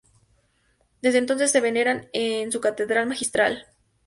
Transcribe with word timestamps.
Desde 1.03 1.19
entonces 1.19 1.51
se 1.51 1.61
veneran 1.61 2.09
en 2.13 2.51
su 2.51 2.59
Catedral-Magistral. 2.59 3.67